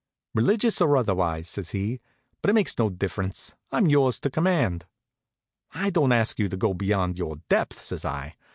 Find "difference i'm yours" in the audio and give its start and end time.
2.89-4.19